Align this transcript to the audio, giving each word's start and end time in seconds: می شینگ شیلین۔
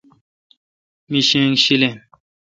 می 1.11 1.19
شینگ 1.29 1.55
شیلین۔ 1.63 1.95